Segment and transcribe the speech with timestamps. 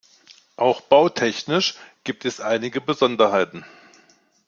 [0.55, 3.63] Auch bautechnisch gibt es einige Besonderheiten.